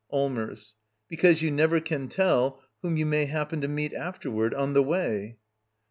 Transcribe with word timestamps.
Allmers. 0.11 0.73
Because 1.07 1.43
you 1.43 1.51
never 1.51 1.79
can 1.79 2.07
tell 2.09 2.59
whom 2.81 2.97
you 2.97 3.05
V'may 3.05 3.27
happen 3.27 3.61
to 3.61 3.67
meet 3.67 3.93
afterward— 3.93 4.51
on 4.55 4.73
the 4.73 4.81
way. 4.81 5.37